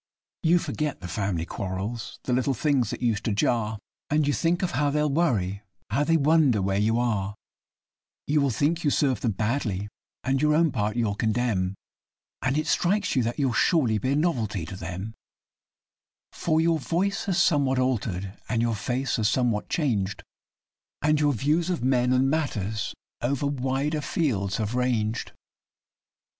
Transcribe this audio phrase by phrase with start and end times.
[0.41, 3.77] You forget the family quarrels little things that used to jar
[4.09, 7.35] And you think of how they'll worry how they wonder where you are;
[8.25, 9.89] You will think you served them badly,
[10.23, 11.75] and your own part you'll condemn,
[12.41, 15.13] And it strikes you that you'll surely be a novelty to them,
[16.31, 20.23] For your voice has somewhat altered, and your face has somewhat changed
[21.03, 25.31] And your views of men and matters over wider fields have ranged.